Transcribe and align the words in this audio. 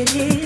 with 0.00 0.39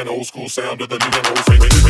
shit. 0.00 0.06
Bring, 0.06 0.08
bring, 0.08 0.08
bring 0.08 0.08
an 0.08 0.08
old 0.08 0.26
school 0.26 0.48
sound 0.48 0.80
of 0.80 0.88
the 0.88 0.98
new 0.98 1.06
and 1.06 1.26
old. 1.26 1.82
Bring, 1.82 1.89